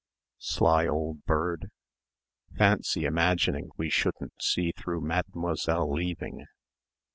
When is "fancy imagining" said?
2.57-3.69